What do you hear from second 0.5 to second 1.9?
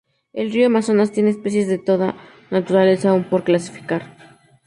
río Amazonas, tiene especies de